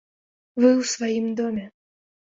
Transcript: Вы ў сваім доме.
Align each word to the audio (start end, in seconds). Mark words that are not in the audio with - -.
Вы 0.61 0.71
ў 0.71 0.81
сваім 0.93 1.27
доме. 1.41 1.65